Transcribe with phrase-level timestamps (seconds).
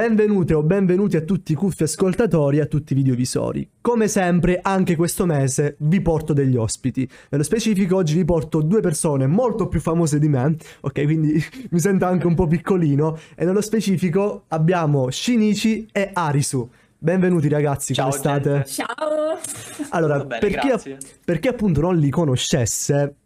[0.00, 3.68] Benvenute o benvenuti a tutti i cuffi ascoltatori e a tutti i videovisori.
[3.82, 7.06] Come sempre, anche questo mese vi porto degli ospiti.
[7.28, 11.04] Nello specifico, oggi vi porto due persone molto più famose di me, ok?
[11.04, 13.18] Quindi mi sento anche un po' piccolino.
[13.36, 16.66] E nello specifico abbiamo Shinichi e Arisu.
[16.96, 18.50] Benvenuti ragazzi, Ciao, come state?
[18.50, 18.68] gente.
[18.70, 19.38] Ciao!
[19.90, 23.16] Allora, Bene, per, chi, per chi appunto non li conoscesse,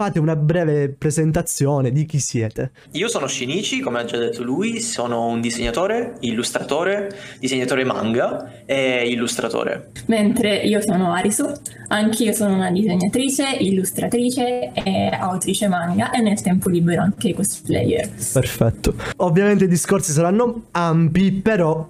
[0.00, 2.70] fate una breve presentazione di chi siete.
[2.92, 9.06] Io sono Shinichi, come ha già detto lui, sono un disegnatore, illustratore, disegnatore manga e
[9.10, 9.90] illustratore.
[10.06, 11.52] Mentre io sono Arisu,
[11.88, 18.08] anch'io sono una disegnatrice, illustratrice e autrice manga e nel tempo libero anche cosplayer.
[18.32, 18.94] Perfetto.
[19.16, 21.86] Ovviamente i discorsi saranno ampi, però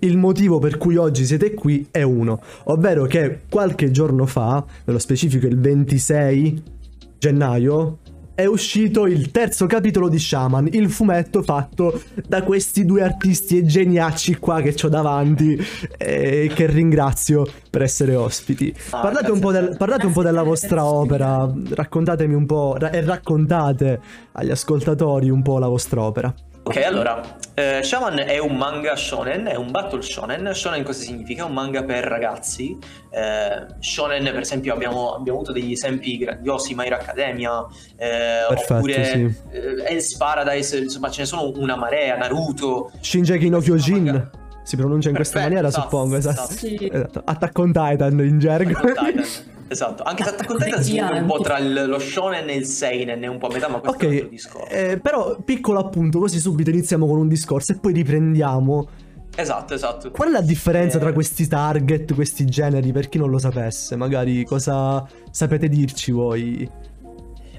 [0.00, 4.98] il motivo per cui oggi siete qui è uno, ovvero che qualche giorno fa, nello
[4.98, 6.72] specifico il 26
[7.18, 7.98] gennaio,
[8.34, 14.38] è uscito il terzo capitolo di Shaman, il fumetto fatto da questi due artisti geniacci
[14.38, 15.56] qua che ho davanti
[15.96, 18.74] e che ringrazio per essere ospiti.
[18.90, 19.76] Ah, parlate un, po' del- te.
[19.76, 24.00] parlate un po' della vostra opera, raccontatemi un po' e raccontate
[24.32, 26.34] agli ascoltatori un po' la vostra opera.
[26.66, 27.20] Ok, allora,
[27.52, 30.50] eh, Shaman è un manga shonen, è un battle shonen.
[30.54, 31.44] Shonen cosa significa?
[31.44, 32.78] Un manga per ragazzi.
[33.10, 38.74] Eh, shonen, per esempio, abbiamo, abbiamo avuto degli esempi grandiosi, My Hero Academia, eh, Perfetto,
[38.76, 39.34] oppure sì.
[39.50, 42.90] eh, Hell's Paradise, insomma ce ne sono una marea, Naruto.
[42.98, 44.30] Shinjeki no Kyojin Manga.
[44.62, 46.16] si pronuncia in questa Perfetto, maniera, esatto, suppongo.
[46.16, 46.40] Esatto.
[46.50, 46.54] esatto.
[46.54, 46.88] Sì.
[46.90, 47.22] Esatto.
[47.26, 48.70] Attack on Titan in gergo.
[48.78, 49.52] Attack on Titan.
[49.66, 52.66] Esatto, anche Attack on Titan si muove un po' tra il- lo shonen e il
[52.66, 54.68] seinen, è un po' a metà, ma questo è un altro discorso.
[54.68, 58.88] eh, però piccolo appunto, così subito iniziamo con un discorso e poi riprendiamo.
[59.36, 60.10] Esatto, esatto.
[60.12, 63.96] Qual è la differenza Eh, tra questi target, questi generi, per chi non lo sapesse?
[63.96, 66.70] Magari cosa sapete dirci voi?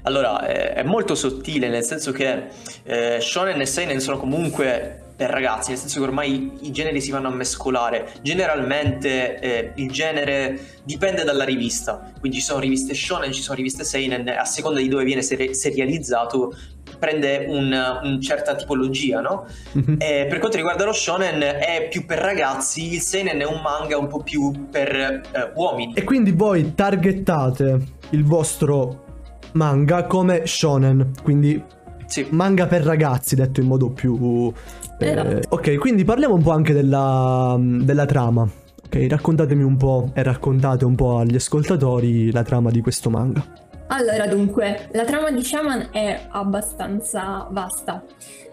[0.02, 2.44] Allora, è, è molto sottile, nel senso che
[2.84, 7.10] eh, shonen e seinen sono comunque per ragazzi, nel senso che ormai i generi si
[7.10, 8.12] vanno a mescolare.
[8.20, 13.82] Generalmente eh, il genere dipende dalla rivista, quindi ci sono riviste shonen, ci sono riviste
[13.82, 16.54] seinen, a seconda di dove viene seri- serializzato
[16.98, 19.46] prende un- una certa tipologia, no?
[19.72, 19.96] Mhm.
[19.98, 23.98] Eh, per quanto riguarda lo shonen è più per ragazzi, il seinen è un manga
[23.98, 25.22] un po' più per eh,
[25.54, 25.94] uomini.
[25.94, 27.78] E quindi voi targettate
[28.10, 29.04] il vostro
[29.52, 31.62] manga come shonen, quindi
[32.06, 32.26] Sì.
[32.30, 34.52] manga per ragazzi, detto in modo più...
[34.98, 35.54] eh, Esatto.
[35.54, 38.48] ok, quindi parliamo un po' anche della, della trama.
[38.84, 43.44] Ok, raccontatemi un po' e raccontate un po' agli ascoltatori la trama di questo manga.
[43.88, 48.02] Allora, dunque, la trama di Shaman è abbastanza vasta,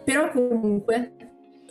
[0.03, 1.13] però comunque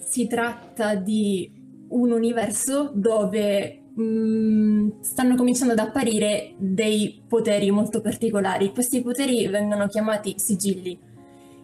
[0.05, 1.51] si tratta di
[1.91, 8.73] un universo dove mm, stanno cominciando ad apparire dei poteri molto particolari.
[8.73, 10.99] Questi poteri vengono chiamati sigilli.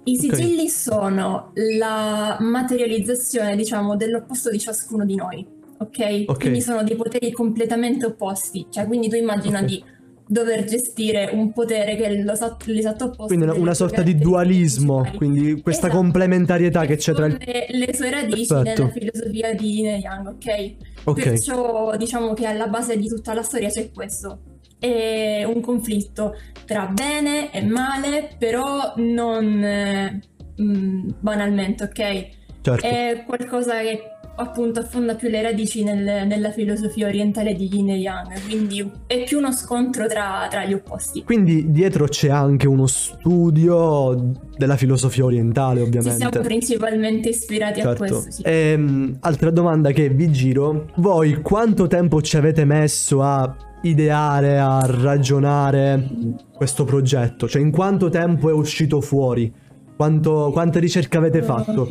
[0.09, 5.47] I sigilli sono la materializzazione, diciamo, dell'opposto di ciascuno di noi,
[5.79, 6.25] ok?
[6.27, 6.39] Ok.
[6.41, 9.65] Quindi sono dei poteri completamente opposti, cioè quindi tu immagina Ok.
[9.67, 9.85] di
[10.31, 13.27] dover gestire un potere che è l'esatto, opposto.
[13.27, 15.17] Quindi una, sorta di dualismo, principali.
[15.17, 16.03] quindi questa Esatto.
[16.03, 17.39] complementarietà che c'è tra il...
[17.69, 18.83] Le sue radici Perfetto.
[18.83, 20.75] nella filosofia di Yin Yang, ok?
[21.05, 24.41] Ok, Perciò diciamo che alla base di tutta la storia c'è questo.
[24.79, 30.21] È un conflitto tra bene e male, però non eh,
[30.61, 32.29] mm, banalmente, ok?
[32.61, 32.87] certo.
[32.87, 37.97] È qualcosa che appunto affonda più le radici nel- nella filosofia orientale di Yin e
[37.97, 41.25] Yang, quindi è più uno scontro tra, tra gli opposti.
[41.25, 46.17] Quindi dietro c'è anche uno studio della filosofia orientale, Ci ovviamente.
[46.17, 47.99] siamo principalmente ispirati a Certo.
[47.99, 48.43] questo, sì.
[48.45, 50.87] Ehm, altra domanda che vi giro.
[50.97, 56.09] Voi quanto tempo ci avete messo a ideare, a ragionare
[56.55, 57.49] questo progetto?
[57.49, 59.53] Cioè in quanto tempo è uscito fuori?
[59.97, 61.89] Quanto- quante ricerche avete fatto?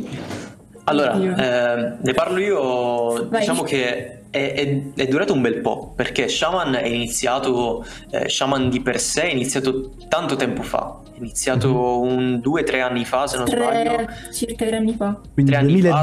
[0.88, 3.40] Allora, eh, ne parlo io, Vai.
[3.40, 8.68] diciamo che è, è- è durato un bel po', perché Shaman è iniziato, eh, Shaman
[8.70, 13.04] di per sé è iniziato tanto tempo fa, è iniziato un due o tre anni
[13.04, 13.94] fa se non sbaglio.
[13.94, 15.18] Tre, circa tre anni fa.
[15.32, 16.02] Quindi Tre anni fa,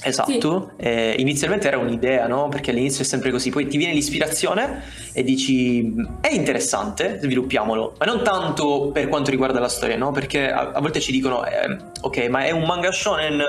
[0.00, 0.08] 2019.
[0.08, 2.48] Esatto, Eh, inizialmente era un'idea, no?
[2.48, 4.82] Perché all'inizio è sempre così, poi ti viene l'ispirazione
[5.12, 10.10] e dici è interessante, sviluppiamolo, ma non tanto per quanto riguarda la storia, no?
[10.10, 13.42] Perché a, a volte ci dicono eh, ok, ma è un manga shonen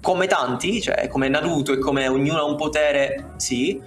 [0.00, 3.80] come tanti, cioè come Naruto e come ognuno ha un potere, sì,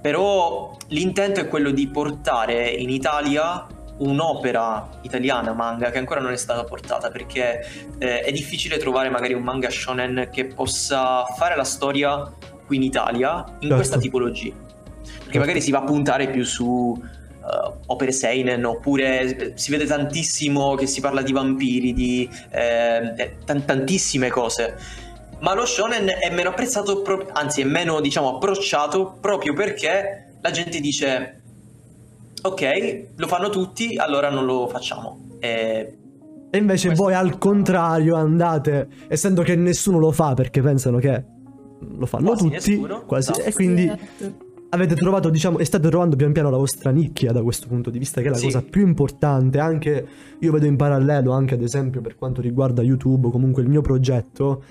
[0.00, 3.66] però l'intento è quello di portare in Italia
[3.98, 7.60] un'opera italiana manga che ancora non è stata portata perché
[7.98, 12.30] eh, è difficile trovare magari un manga shonen che possa fare la storia
[12.66, 13.74] qui in Italia in Certo.
[13.74, 14.52] questa tipologia
[15.22, 19.84] perché magari si va a puntare più su eh, opere seinen oppure eh, si vede
[19.84, 24.76] tantissimo che si parla di vampiri di eh, eh, tan- tantissime cose
[25.40, 30.50] ma lo shonen è meno apprezzato, pro- anzi è meno diciamo approcciato proprio perché la
[30.50, 31.41] gente dice
[32.42, 35.28] ok, lo fanno tutti, allora non lo facciamo.
[35.38, 35.96] E,
[36.50, 41.24] e invece Questo voi al contrario andate, essendo che nessuno lo fa perché pensano che
[41.80, 43.48] lo fanno Quasi tutti, nessuno, quasi, esatto.
[43.48, 44.34] e quindi Esatto.
[44.70, 47.98] avete trovato, diciamo, e state trovando pian piano la vostra nicchia da questo punto di
[47.98, 48.44] vista, che è la Sì.
[48.44, 49.58] cosa più importante.
[49.58, 50.06] Anche
[50.38, 54.62] io vedo in parallelo, anche ad esempio per quanto riguarda YouTube, comunque il mio progetto,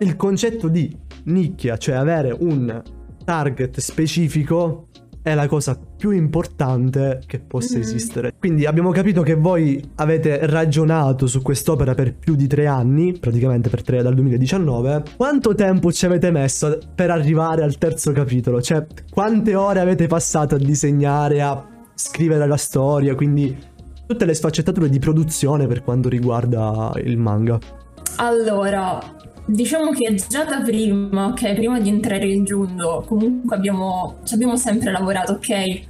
[0.00, 0.94] il concetto di
[1.24, 2.82] nicchia, cioè avere un
[3.24, 4.86] target specifico,
[5.30, 7.82] è la cosa più importante che possa Mhm.
[7.82, 8.34] esistere.
[8.38, 13.68] Quindi abbiamo capito che voi avete ragionato su quest'opera per più di tre anni, praticamente
[13.68, 15.02] per tre dal 2019.
[15.16, 18.60] Quanto tempo ci avete messo per arrivare al terzo capitolo?
[18.62, 21.64] Cioè, quante ore avete passato a disegnare, a
[21.94, 23.56] scrivere la storia, quindi
[24.06, 27.58] tutte le sfaccettature di produzione per quanto riguarda il manga.
[28.16, 28.98] Allora,
[29.48, 34.56] diciamo che già da prima, ok, prima di entrare in giugno, comunque abbiamo, ci abbiamo
[34.56, 35.80] sempre lavorato, ok?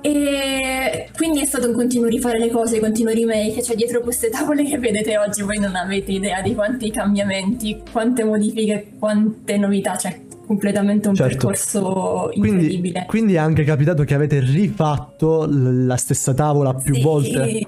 [0.00, 4.64] E quindi è stato un continuo rifare le cose, continuo remake, cioè dietro queste tavole
[4.64, 10.26] che vedete oggi voi non avete idea di quanti cambiamenti, quante modifiche, quante novità, cioè
[10.48, 11.46] completamente un Certo.
[11.46, 13.04] percorso Quindi, incredibile.
[13.06, 17.60] quindi è anche capitato che avete rifatto la stessa tavola più Sì, volte.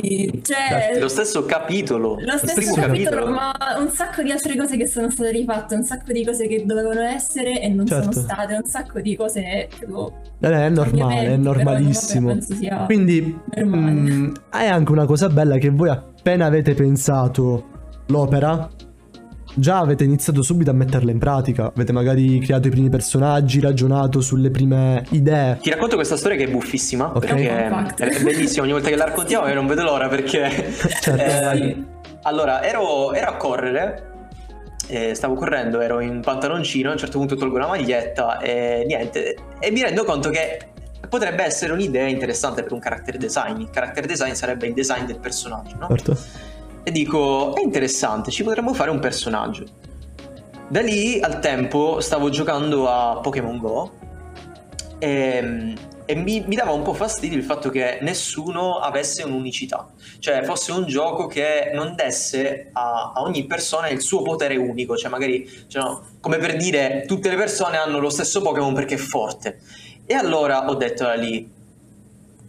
[0.43, 4.87] Cioè, lo stesso capitolo, Lo stesso primo capitolo, ma un sacco di altre cose che
[4.87, 8.11] sono state rifatte, un sacco di cose che dovevano essere e non Certo.
[8.13, 12.29] sono state, un sacco di cose proprio Eh, È normale, è normalissimo.
[12.35, 13.91] vabbè, Quindi normale.
[13.93, 17.67] mm, è anche una cosa bella che voi appena avete pensato
[18.07, 18.69] l'opera,
[19.55, 21.67] già avete iniziato subito a metterla in pratica.
[21.75, 25.59] Avete magari creato i primi personaggi, ragionato sulle prime idee.
[25.61, 27.27] Ti racconto questa storia che è buffissima, Ok.
[27.27, 28.03] perché Compact.
[28.03, 30.49] è bellissima, ogni volta che la raccontiamo io non vedo l'ora perché...
[31.01, 31.11] Certo.
[31.23, 31.85] Eh, Sì.
[32.23, 34.09] allora, ero, ero a correre,
[34.89, 39.37] eh, stavo correndo, ero in pantaloncino, a un certo punto tolgo la maglietta e niente,
[39.59, 40.59] e mi rendo conto che
[41.09, 43.61] potrebbe essere un'idea interessante per un character design.
[43.61, 45.89] Il character design sarebbe il design del personaggio, no?
[45.89, 46.17] Certo.
[46.83, 49.65] E dico, è interessante, ci potremmo fare un personaggio.
[50.69, 53.91] Da lì al tempo stavo giocando a Pokémon Go
[54.99, 55.75] e,
[56.05, 59.89] e mi, mi dava un po' fastidio il fatto che nessuno avesse un'unicità,
[60.21, 64.97] cioè fosse un gioco che non desse a, a ogni persona il suo potere unico,
[64.97, 68.95] cioè magari cioè no, come per dire tutte le persone hanno lo stesso Pokémon perché
[68.95, 69.59] è forte.
[70.07, 71.49] E allora ho detto da lì,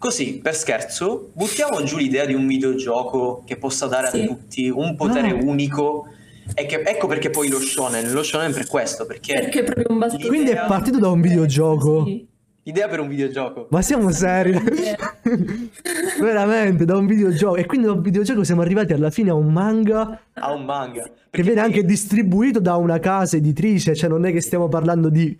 [0.01, 4.21] così per scherzo, buttiamo giù l'idea di un videogioco che possa dare Sì.
[4.21, 5.35] a tutti un potere Ah.
[5.43, 6.07] unico.
[6.55, 9.85] E che, ecco perché poi lo shonen, lo shonen per questo, perché perché è proprio
[9.89, 10.27] un battito.
[10.27, 12.03] Quindi è partito da un videogioco.
[12.05, 12.27] Sì.
[12.63, 13.67] idea per un videogioco.
[13.69, 14.53] Ma siamo seri?
[16.19, 17.55] Veramente, da un videogioco.
[17.55, 21.03] E quindi da un videogioco siamo arrivati alla fine a un manga a un manga.
[21.03, 24.67] che Perché viene poi- anche distribuito da una casa editrice, cioè non è che stiamo
[24.67, 25.35] parlando di...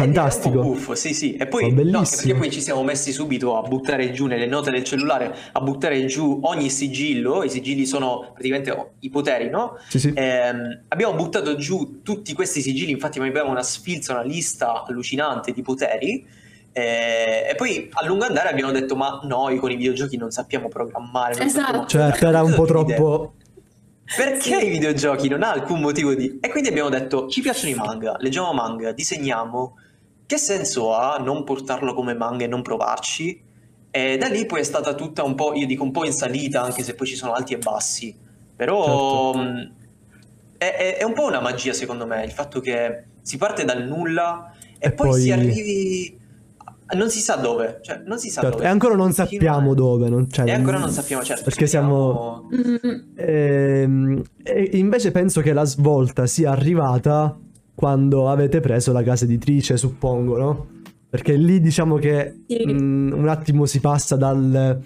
[0.00, 0.58] eh, era Fantastico.
[0.60, 1.36] Un po' buffo, sì, sì.
[1.36, 4.84] E poi, no, perché poi ci siamo messi subito a buttare giù nelle note del
[4.84, 7.42] cellulare, a buttare giù ogni sigillo.
[7.42, 9.76] I sigilli sono praticamente i poteri, no?
[9.88, 10.12] Sì, sì.
[10.14, 15.62] Ehm, abbiamo buttato giù tutti questi sigilli, infatti abbiamo una sfilza, una lista allucinante di
[15.62, 16.26] poteri.
[16.72, 20.68] eh, e poi a lungo andare abbiamo detto: Ma noi con i videogiochi non sappiamo
[20.68, 21.34] programmare.
[21.36, 21.64] non Esatto.
[21.64, 23.34] sappiamo Certo, era un po' troppo...
[24.16, 24.66] Perché Sì.
[24.66, 26.38] i videogiochi non ha alcun motivo di...
[26.40, 29.76] E quindi abbiamo detto, ci piacciono i manga, leggiamo manga, disegniamo,
[30.30, 33.42] che senso ha non portarlo come manga e non provarci?
[33.90, 36.62] E da lì poi è stata tutta un po', io dico un po' in salita,
[36.62, 38.16] anche se poi ci sono alti e bassi.
[38.54, 39.38] Però Certo.
[39.40, 39.72] mh,
[40.56, 43.82] è, è- è un po' una magia secondo me, il fatto che si parte dal
[43.88, 46.18] nulla e, E poi, poi- si arrivi...
[46.92, 48.68] Non si sa dove, cioè non si sa Certo, dove.
[48.68, 50.08] E ancora non sappiamo dove.
[50.08, 51.42] Non, cioè, E ancora non sappiamo, certo.
[51.44, 52.48] Perché siamo...
[52.54, 57.36] Mm, Ehm, e invece penso che la svolta sia arrivata
[57.80, 60.66] quando avete preso la casa editrice, suppongo, no?
[61.08, 62.62] Perché lì diciamo che Sì.
[62.70, 64.78] mm, un attimo si passa dal-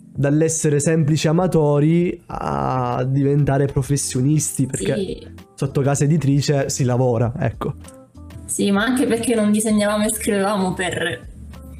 [0.00, 5.26] dall'essere semplici amatori a diventare professionisti, perché sì.
[5.56, 7.74] sotto casa editrice si lavora, ecco.
[8.46, 11.26] Sì, ma anche perché non disegnavamo e scrivevamo per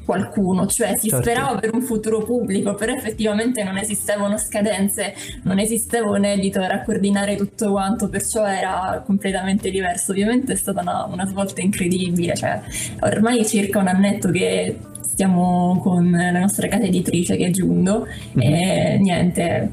[0.09, 1.23] qualcuno, cioè si Certo.
[1.23, 5.13] sperava per un futuro pubblico, però effettivamente non esistevano scadenze,
[5.43, 10.11] non esisteva un editor a coordinare tutto quanto, perciò era completamente diverso.
[10.11, 12.59] Ovviamente è stata una, una svolta incredibile, cioè
[13.01, 18.07] ormai è circa un annetto che stiamo con la nostra casa editrice che è Giundo
[18.35, 19.69] e niente,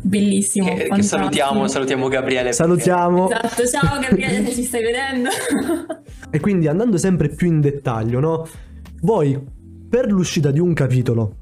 [0.00, 0.72] bellissimo.
[0.74, 2.52] Che, che salutiamo, salutiamo Gabriele.
[2.52, 3.28] Salutiamo.
[3.28, 5.30] Esatto, ciao Gabriele se ci stai vedendo.
[6.28, 8.48] E quindi andando sempre più in dettaglio, no?
[9.02, 9.40] Voi
[9.88, 11.36] per l'uscita di un capitolo,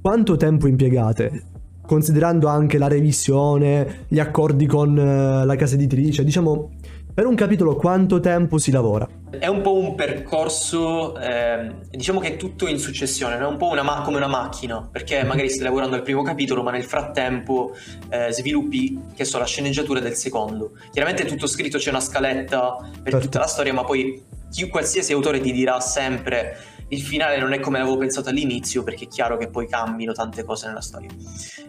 [0.00, 1.52] quanto tempo impiegate?
[1.86, 6.70] considerando anche la revisione, gli accordi con eh, la casa editrice, diciamo,
[7.14, 9.08] per un capitolo quanto tempo si lavora?
[9.30, 13.68] È un po' un percorso, eh, diciamo che è tutto in successione, è un po'
[13.68, 17.76] una ma- come una macchina, perché magari stai lavorando al primo capitolo, ma nel frattempo
[18.08, 20.72] eh, sviluppi, che so, la sceneggiatura del secondo.
[20.90, 23.18] Chiaramente è tutto scritto, c'è una scaletta per Certo.
[23.20, 26.56] tutta la storia, ma poi chi, qualsiasi autore ti dirà sempre
[26.88, 30.42] il finale non è come l'avevo pensato all'inizio, perché è chiaro che poi cambino tante
[30.42, 31.10] cose nella storia.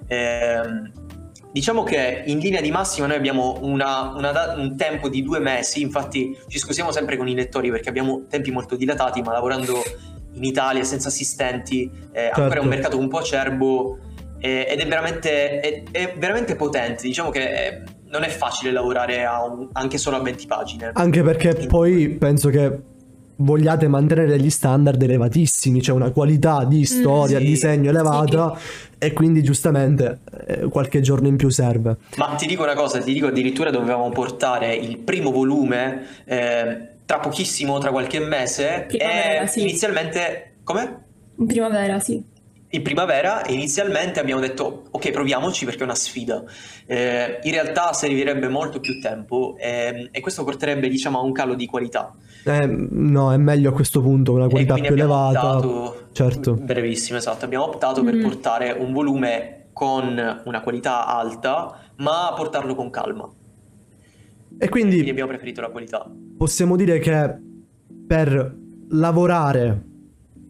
[0.08, 0.92] Ehm,
[1.56, 5.80] diciamo che in linea di massima noi abbiamo una- una un tempo di due mesi,
[5.82, 9.82] infatti ci scusiamo sempre con i lettori perché abbiamo tempi molto dilatati, ma lavorando
[10.34, 12.62] in Italia senza assistenti eh, ancora è Certo.
[12.62, 14.00] un mercato un po' acerbo
[14.42, 17.04] eh, ed è veramente, è- è veramente potente.
[17.04, 20.92] Diciamo che eh, non è facile lavorare un- anche solo a 20 pagine.
[20.94, 22.80] Anche perché poi penso che
[23.38, 28.58] vogliate mantenere degli standard elevatissimi, cioè una qualità di storia, Mm, sì, disegno elevata
[28.98, 31.98] e quindi giustamente eh, qualche giorno in più serve.
[32.18, 37.20] Ma ti dico una cosa, ti dico addirittura dovevamo portare il primo volume eh, tra
[37.20, 38.86] pochissimo, tra qualche mese.
[38.88, 39.62] Primavera, e sì.
[39.62, 40.54] inizialmente.
[40.64, 41.04] Come?
[41.38, 42.34] In primavera, sì.
[42.76, 46.44] In primavera e inizialmente abbiamo detto ok proviamoci perché è una sfida.
[46.86, 51.54] Eh, in realtà servirebbe molto più tempo ehm, e questo porterebbe diciamo a un calo
[51.56, 52.12] di qualità.
[52.44, 55.56] Eh, no, è meglio a questo punto una qualità più elevata.
[55.58, 56.54] optato- Certo.
[56.56, 57.46] Brevissimo, esatto.
[57.46, 58.22] Abbiamo optato per Mhm.
[58.24, 63.30] portare un volume con una qualità alta ma portarlo con calma.
[64.58, 66.06] E Quindi quindi abbiamo preferito la qualità.
[66.38, 67.36] possiamo dire che
[68.06, 68.54] per
[68.90, 69.82] lavorare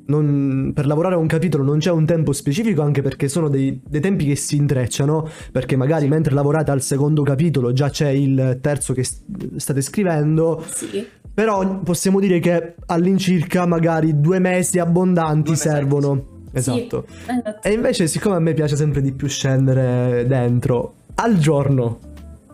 [0.08, 3.82] non- per lavorare a un capitolo non c'è un tempo specifico anche perché sono dei,
[3.88, 8.60] dei tempi che si intrecciano perché magari mentre lavorate al secondo capitolo già c'è il
[8.62, 10.64] terzo che state scrivendo.
[10.68, 11.06] Sì.
[11.34, 16.26] però possiamo dire che all'incirca magari due mesi abbondanti Due mesi, servono.
[16.52, 17.60] Esatto Sì, esatto.
[17.68, 22.00] e invece siccome a me piace sempre di più scendere dentro al giorno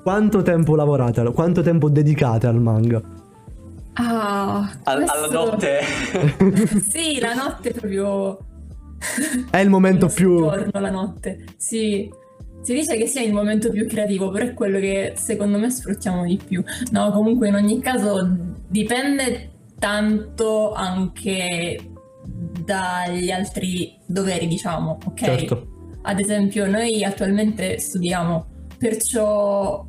[0.01, 3.01] quanto tempo lavorate quanto tempo dedicate al manga
[3.93, 5.79] Ah, questo- Alla notte.
[6.89, 8.37] sì, la notte è proprio...
[9.49, 11.45] È il momento il più- giorno, la notte.
[11.57, 12.09] Sì.
[12.61, 16.23] Si dice che sia il momento più creativo, però è quello che secondo me sfruttiamo
[16.25, 16.63] di più.
[16.91, 18.29] No, comunque in ogni caso
[18.67, 21.79] dipende tanto anche
[22.63, 25.23] dagli altri doveri, diciamo, ok?
[25.23, 25.67] certo
[26.03, 28.45] Ad esempio, noi attualmente studiamo,
[28.77, 29.83] perciò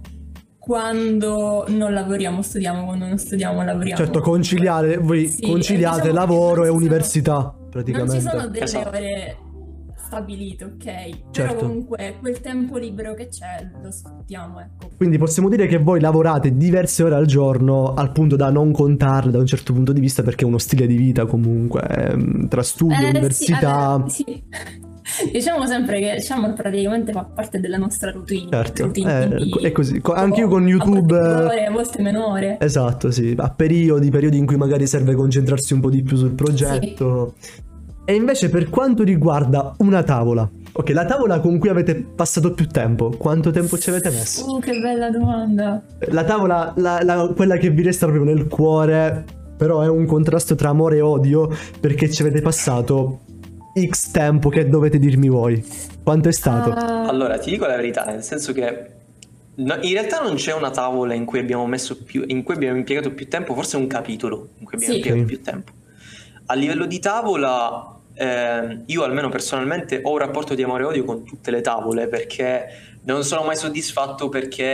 [0.63, 3.97] quando non lavoriamo studiamo, quando non studiamo lavoriamo.
[4.01, 8.47] certo conciliare voi Sì, conciliate e diciamo lavoro e sono- università Non ci praticamente sono
[8.47, 8.89] delle Esatto.
[8.89, 9.37] ore
[9.97, 10.85] stabilite, ok?
[10.85, 11.67] Però Certo.
[11.67, 14.91] comunque quel tempo libero che c'è lo sfruttiamo, ecco.
[14.97, 19.33] Quindi possiamo dire che voi lavorate diverse ore al giorno al punto da non contarle
[19.33, 22.63] da un certo punto di vista perché è uno stile di vita comunque, ehm, tra
[22.63, 23.71] studio, Eh, sì, università.
[23.73, 24.45] vabbè, sì.
[25.33, 28.49] Diciamo sempre che diciamo praticamente fa parte della nostra routine.
[28.51, 30.01] Certo, routine, eh, è così.
[30.01, 32.57] Co- anch'io con a YouTube, volte più eh, a volte meno ore.
[32.61, 36.33] Esatto, sì, a periodi, periodi in cui magari serve concentrarsi un po' di più sul
[36.33, 37.35] progetto.
[38.05, 42.67] E invece per quanto riguarda una tavola, ok, la tavola con cui avete passato più
[42.67, 44.45] tempo, quanto tempo ci avete messo?
[44.45, 45.81] Oh, che bella domanda.
[46.09, 49.25] La tavola, la- la- quella che vi resta proprio nel cuore,
[49.57, 53.21] però è un contrasto tra amore e odio perché ci avete passato
[53.75, 55.65] X tempo che dovete dirmi voi.
[56.03, 56.71] Quanto è stato?
[56.73, 58.87] Ah, Allora, ti dico la verità, nel senso che
[59.57, 62.77] no- in realtà non c'è una tavola in cui abbiamo messo più, in cui abbiamo
[62.77, 64.99] impiegato più tempo, forse un capitolo in cui abbiamo Sì.
[64.99, 65.73] impiegato più tempo.
[66.47, 71.05] A livello di tavola, ehm, io almeno personalmente ho un rapporto di amore e odio
[71.05, 72.67] con tutte le tavole perché
[73.05, 74.65] non sono mai soddisfatto perché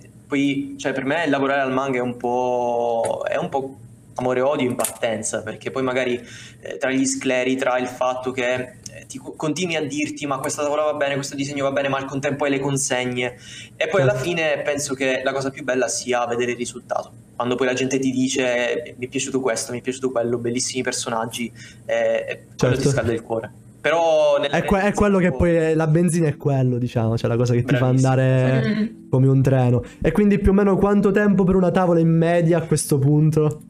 [0.00, 3.78] eh, poi, cioè per me lavorare al manga è un po', è un po'
[4.18, 6.20] amore e odio in partenza perché poi magari
[6.60, 10.38] eh, tra gli scleri, tra il fatto che eh, ti co- continui a dirti ma
[10.38, 13.36] questa tavola va bene, questo disegno va bene, ma al contempo hai le consegne
[13.76, 14.26] e poi alla Certo.
[14.28, 17.12] fine penso che la cosa più bella sia vedere il risultato.
[17.36, 20.82] Quando poi la gente ti dice mi è piaciuto questo, mi è piaciuto quello, bellissimi
[20.82, 21.52] personaggi,
[21.86, 22.80] eh, quello Certo.
[22.80, 23.52] ti scalda il cuore.
[23.80, 27.36] Però È, que- è quello che poi è- la benzina è quello, diciamo, cioè la
[27.36, 28.86] cosa che ti fa andare Mm.
[29.08, 29.84] come un treno.
[30.02, 33.60] E quindi più o meno quanto tempo per una tavola in media a questo punto?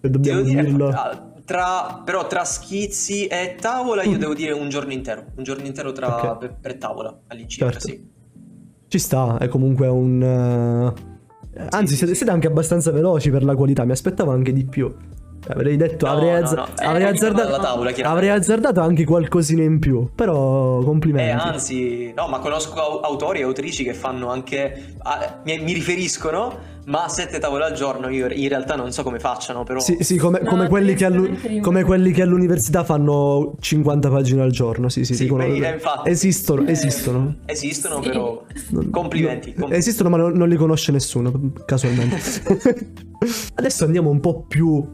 [0.00, 0.90] Se dobbiamo dire, dirlo.
[1.44, 4.20] tra, però tra schizzi e tavola io Mm.
[4.20, 6.38] devo dire un giorno intero, un giorno intero tra, Ok.
[6.38, 7.86] per, per tavola all'incirca, Certo.
[7.88, 8.08] sì.
[8.88, 10.22] Ci sta, è comunque un...
[10.22, 14.64] eh, Anzi, sì, siete, siete anche abbastanza veloci per la qualità, mi aspettavo anche di
[14.64, 14.92] più.
[15.48, 19.04] Avrei detto, No, avrei, no, azz- no, eh, avrei dipende azzardato, tavola, avrei azzardato anche
[19.04, 21.30] qualcosina in più, però Eh, complimenti.
[21.48, 26.56] anzi, no, ma conosco au- autori e autrici che fanno anche, ah, mi, mi riferiscono,
[26.90, 29.78] ma sette tavole al giorno io in realtà non so come facciano, però...
[29.80, 34.42] Sì, sì, come, No, come quelli che allu- come quelli che all'università fanno 50 pagine
[34.42, 34.88] al giorno.
[34.88, 36.10] Sì, sì, Sì, dicono- beh, eh, infatti.
[36.10, 37.36] esistono, Eh, esistono.
[37.46, 38.08] Esistono, Sì.
[38.08, 38.44] però...
[38.90, 39.54] Complimenti.
[39.56, 41.32] no, com- esistono, ma non, non li conosce nessuno,
[41.64, 42.16] casualmente.
[43.54, 44.84] Adesso andiamo un po' più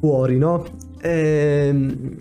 [0.00, 0.64] fuori, no?
[1.02, 2.16] Ehm,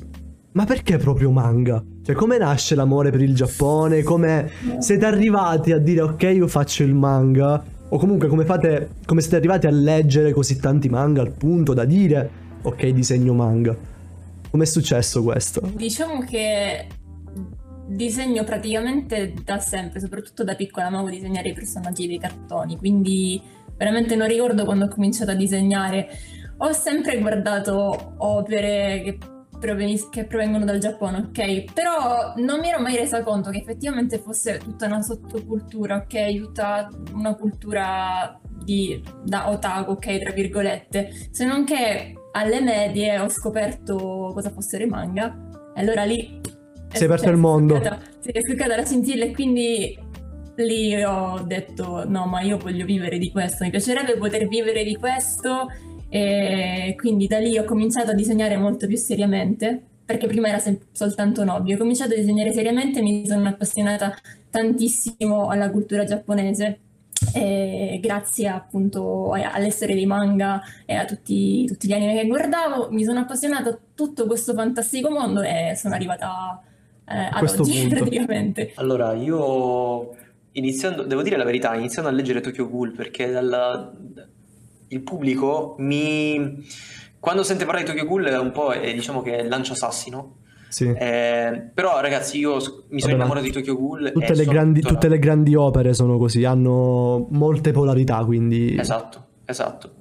[0.51, 1.81] ma perché proprio manga?
[2.03, 4.03] Cioè, come nasce l'amore per il Giappone?
[4.03, 7.63] Come siete arrivati a dire ok, io faccio il manga?
[7.89, 8.89] O comunque come fate.
[9.05, 13.75] Come siete arrivati a leggere così tanti manga al punto da dire ok, disegno manga?
[14.49, 15.61] Com'è successo questo?
[15.75, 16.87] Diciamo che
[17.87, 23.39] disegno praticamente da sempre, soprattutto da piccola amavo disegnare i personaggi dei cartoni, quindi
[23.77, 26.07] veramente non ricordo quando ho cominciato a disegnare.
[26.57, 29.17] Ho sempre guardato opere che,
[29.65, 31.73] proveni- che provengono dal Giappone, ok?
[31.73, 36.35] Però non mi ero mai resa conto che effettivamente fosse tutta una sottocultura, ok?
[36.37, 40.19] Tutta una cultura di, da otaku, ok?
[40.19, 41.09] Tra virgolette.
[41.31, 45.35] Se non che alle medie ho scoperto cosa fossero i manga
[45.73, 46.39] e allora lì
[46.91, 47.81] Si è aperto il mondo.
[48.19, 49.97] Sì, è scoccata la scintilla e quindi
[50.57, 54.95] lì ho detto no ma io voglio vivere di questo, mi piacerebbe poter vivere di
[54.95, 55.67] questo
[56.15, 60.79] e quindi da lì ho cominciato a disegnare molto più seriamente perché prima era sem-
[60.93, 64.15] soltanto un hobby, ho cominciato a disegnare seriamente e mi sono appassionata
[64.49, 66.79] tantissimo alla cultura giapponese
[67.99, 73.19] grazie appunto all'essere dei manga e a tutti, tutti gli anime che guardavo mi sono
[73.19, 76.61] appassionata a tutto questo fantastico mondo e sono arrivata
[77.09, 77.95] eh, ad questo oggi punto.
[77.95, 78.71] praticamente.
[78.75, 80.15] Allora, io
[80.53, 83.91] iniziando, devo dire la verità, iniziando a leggere Tokyo Ghoul perché dalla-
[84.87, 86.65] il pubblico mi...
[87.19, 90.37] Quando sente parlare di Tokyo Ghoul è un po' eh, diciamo che lancia sassi, no?
[90.69, 90.85] Sì.
[90.85, 95.07] Eh, però ragazzi io mi sono Vabbè, innamorato di Tokyo Ghoul Tutte le, grandi, tutte
[95.07, 98.77] le grandi opere sono così, hanno molte polarità, quindi...
[98.77, 99.93] Esatto, esatto.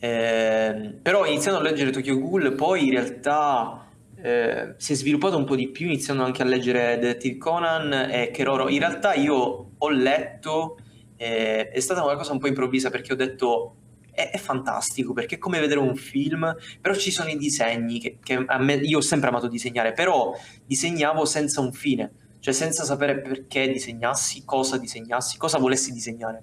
[0.00, 3.88] Eh, però iniziando a leggere Tokyo Ghoul, poi in realtà
[4.20, 8.30] eh, si è sviluppato un po' di più, iniziando anche a leggere Detective Conan e
[8.32, 8.68] Keroro.
[8.68, 10.78] In realtà io ho letto,
[11.16, 13.74] eh, è stata una cosa un po' improvvisa perché ho detto
[14.18, 18.18] è, è fantastico perché è come vedere un film, però ci sono i disegni che,
[18.20, 22.82] che a me, io ho sempre amato disegnare, però disegnavo senza un fine, cioè senza
[22.82, 26.42] sapere perché disegnassi, cosa disegnassi, cosa volessi disegnare.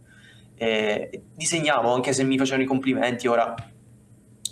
[0.58, 3.54] Eh, disegnavo anche se mi facevano i complimenti ora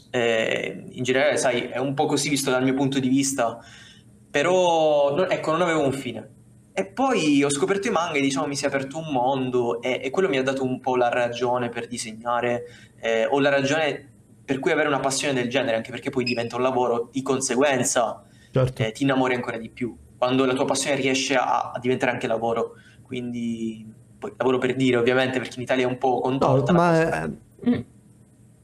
[0.10, 3.58] eh, in generale sai è un po' così visto dal mio punto di vista
[4.30, 6.30] però ecco non avevo un fine
[6.74, 10.02] e poi ho scoperto i manga e diciamo mi si è aperto un mondo e,
[10.04, 12.64] e quello mi ha dato un po' la ragione per disegnare
[13.00, 14.10] eh, o la ragione
[14.44, 18.24] per cui avere una passione del genere anche perché poi diventa un lavoro di conseguenza
[18.52, 18.82] Certo.
[18.84, 22.28] eh, ti innamori ancora di più quando la tua passione riesce a, a diventare anche
[22.28, 23.86] lavoro quindi
[24.18, 26.76] poi lavoro per dire ovviamente perché in Italia è un po' No, contorta cosa.
[26.76, 27.32] ma...
[27.70, 27.82] Mm.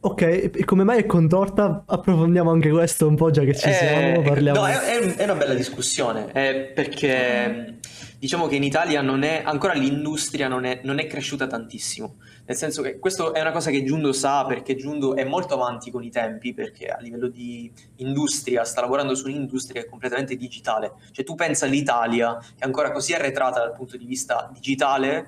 [0.02, 1.84] Ok, e come mai è contorta?
[1.86, 4.60] Approfondiamo anche questo un po', già che ci Eh, siamo, parliamo...
[4.62, 7.80] No, è, è- è una bella discussione, eh, perché
[8.18, 12.56] diciamo che in Italia non è, ancora l'industria non è, non è cresciuta tantissimo, nel
[12.56, 16.02] senso che questo è una cosa che Giundo sa, perché Giundo è molto avanti con
[16.02, 21.36] i tempi, perché a livello di industria sta lavorando su un'industria completamente digitale, cioè tu
[21.36, 25.28] pensa all'Italia, che è ancora così arretrata dal punto di vista digitale,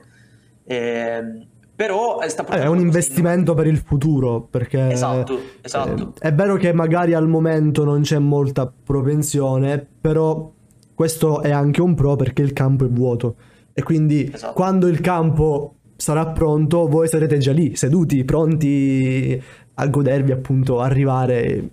[0.65, 1.47] ehm,
[1.81, 4.91] però eh, Eh, è un investimento per il futuro, perché...
[4.91, 6.13] Esatto, esatto.
[6.19, 10.51] eh, è vero che magari al momento non c'è molta propensione, però
[10.93, 13.35] questo è anche un pro perché il campo è vuoto.
[13.73, 14.53] E quindi Esatto.
[14.53, 19.41] quando il campo sarà pronto, voi sarete già lì, seduti, pronti
[19.73, 21.67] a godervi appunto, arrivare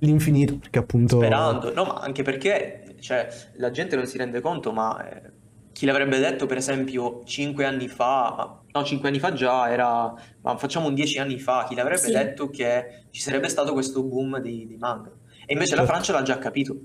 [0.00, 1.18] l'infinito, perché appunto...
[1.18, 5.30] Sperando, no, ma anche perché cioè, la gente non si rende conto, ma eh,
[5.72, 10.12] chi l'avrebbe detto, per esempio, 5 anni fa, no, 5 anni fa già era,
[10.42, 12.12] ma facciamo un 10 anni fa, chi l'avrebbe Sì.
[12.12, 15.10] detto che ci sarebbe stato questo boom dei, dei manga?
[15.46, 15.92] E invece la Certo.
[15.92, 16.76] Francia l'ha già capito.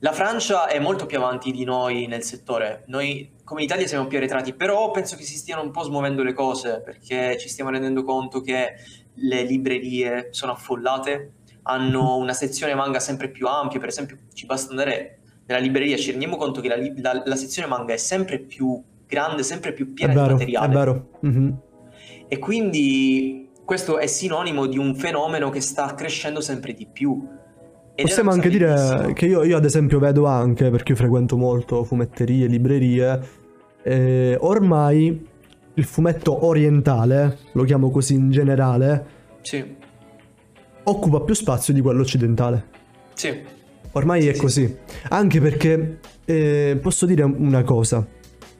[0.00, 4.18] La Francia è molto più avanti di noi nel settore, noi come Italia siamo più
[4.18, 8.02] arretrati, però penso che si stiano un po' smuovendo le cose perché ci stiamo rendendo
[8.02, 8.72] conto che
[9.14, 11.32] le librerie sono affollate,
[11.64, 16.10] hanno una sezione manga sempre più ampia, per esempio ci basta andare nella libreria, ci
[16.10, 16.76] rendiamo conto che la,
[17.12, 20.32] la- la sezione manga è sempre più grande, sempre più È piena di vero, è
[20.38, 21.08] materiale vero.
[21.20, 21.58] mhm.
[22.28, 27.20] e quindi questo è sinonimo di un fenomeno che sta crescendo sempre di più.
[27.94, 31.36] Ed è Possiamo anche dire che io, io ad esempio vedo anche, perché io frequento
[31.36, 33.20] molto fumetterie, librerie,
[33.82, 35.28] eh, ormai
[35.74, 39.06] il fumetto orientale, lo chiamo così in generale,
[39.42, 39.62] Sì,
[40.84, 42.66] occupa più spazio di quello occidentale.
[43.14, 43.40] sì,
[43.94, 44.76] Ormai è Sì, così.
[45.10, 48.06] Anche perché eh, posso dire una cosa,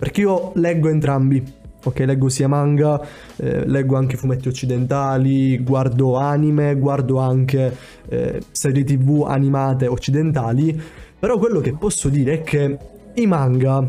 [0.02, 3.00] perché io leggo entrambi, Ok, leggo sia manga,
[3.36, 7.76] eh, leggo anche fumetti occidentali, guardo anime, guardo anche
[8.08, 10.80] eh, serie tv animate occidentali,
[11.18, 12.78] però quello che posso dire è che
[13.14, 13.84] i manga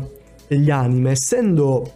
[0.46, 1.90] e gli anime, essendo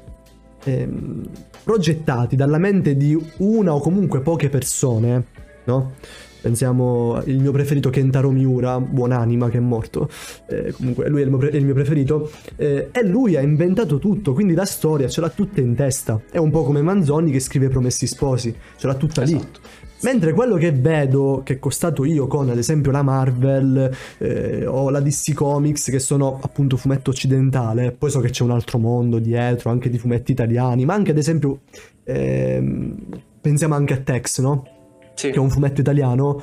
[0.65, 1.29] ehm,
[1.63, 5.27] progettati dalla mente di una o comunque poche persone,
[5.65, 5.93] no?
[6.41, 10.09] Pensiamo il mio preferito Kentaro Miura, buonanima che è morto,
[10.49, 13.41] eh, comunque lui è il mio, pre- è il mio preferito, eh, e lui ha
[13.41, 16.21] inventato tutto, quindi la storia ce l'ha tutta in testa.
[16.31, 19.43] È un po' come Manzoni che scrive Promessi Sposi, ce l'ha tutta Esatto.
[19.43, 19.87] lì.
[20.01, 24.91] Mentre quello che vedo, che è costato io con ad esempio la Marvel eh, o
[24.91, 29.19] la DC Comics, che sono appunto fumetto occidentale, poi so che c'è un altro mondo
[29.19, 31.63] dietro, anche di fumetti italiani, ma anche ad esempio,
[32.05, 32.95] ehm,
[33.41, 34.78] pensiamo anche a Tex, no?
[35.19, 35.31] Sì.
[35.31, 36.41] che è un fumetto italiano,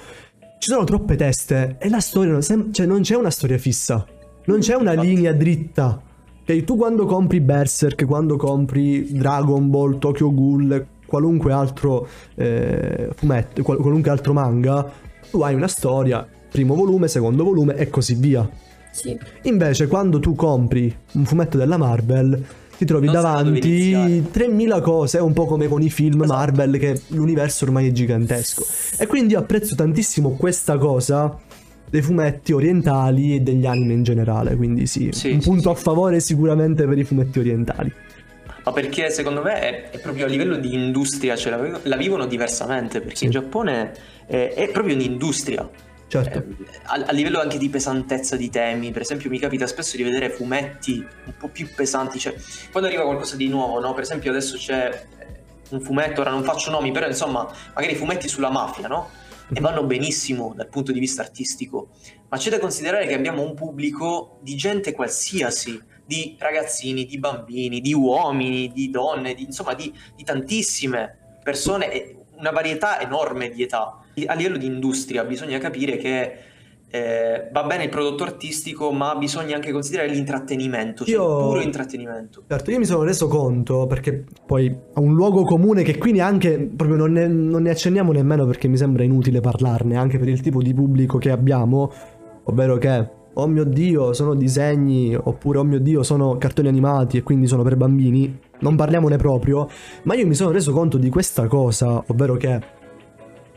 [0.59, 4.05] ci sono troppe teste e la storia non, sem- cioè non c'è una storia fissa,
[4.45, 5.07] non c'è una Infatti.
[5.07, 6.01] linea dritta.
[6.45, 13.63] Cioè, tu quando compri Berserk, quando compri Dragon Ball, Tokyo Ghoul, qualunque altro eh, fumetto,
[13.63, 14.91] qual- qualunque altro manga,
[15.31, 18.47] tu hai una storia, primo volume, secondo volume e così via.
[18.91, 19.17] Sì.
[19.43, 22.43] Invece quando tu compri un fumetto della Marvel
[22.77, 24.31] ti trovi Non davanti iniziare.
[24.31, 26.38] 3000 cose, un po' come con i film Esatto.
[26.38, 28.65] Marvel che l'universo ormai è gigantesco.
[28.97, 31.38] E quindi io apprezzo tantissimo questa cosa
[31.89, 35.79] dei fumetti orientali e degli anime in generale, quindi sì, Sì, un sì, punto sì.
[35.79, 37.91] a favore sicuramente per i fumetti orientali.
[38.65, 42.25] Ma perché secondo me è, è proprio a livello di industria, cioè la, la vivono
[42.25, 43.93] diversamente, perché in Giappone
[44.25, 45.69] è, è proprio un'industria.
[46.08, 46.38] Certo.
[46.38, 50.04] Eh, a, a livello anche di pesantezza di temi, per esempio mi capita spesso di
[50.04, 52.36] vedere fumetti un po' più pesanti, cioè
[52.72, 53.94] quando arriva qualcosa di nuovo, no?
[53.94, 55.41] Per esempio adesso c'è eh,
[55.72, 59.10] un fumetto, ora non faccio nomi, però insomma, magari fumetti sulla mafia, no?
[59.54, 61.89] E vanno benissimo dal punto di vista artistico,
[62.30, 67.82] ma c'è da considerare che abbiamo un pubblico di gente qualsiasi, di ragazzini, di bambini,
[67.82, 73.63] di uomini, di donne, di, insomma di, di tantissime persone, e una varietà enorme di
[73.63, 74.00] età.
[74.26, 76.34] A livello di industria bisogna capire che
[76.89, 81.62] eh, va bene il prodotto artistico, ma bisogna anche considerare l'intrattenimento, cioè Io- il puro
[81.62, 82.43] intrattenimento.
[82.48, 86.58] Certo, io mi sono reso conto perché poi ha un luogo comune che qui neanche
[86.74, 90.39] proprio non ne, non ne accenniamo nemmeno perché mi sembra inutile parlarne anche per il
[90.39, 91.91] tipo di pubblico che abbiamo,
[92.43, 97.24] ovvero che oh mio dio sono disegni oppure oh mio dio sono cartoni animati e
[97.24, 99.70] quindi sono per bambini, non parliamone proprio,
[100.04, 102.74] ma io mi sono reso conto di questa cosa, ovvero che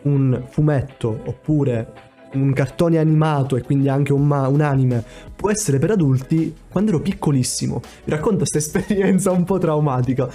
[0.02, 5.02] un fumetto oppure un cartone animato e quindi anche un, ma- un anime
[5.34, 7.80] può essere per adulti quando ero piccolissimo.
[8.04, 10.28] Vi racconto questa esperienza un po' traumatica.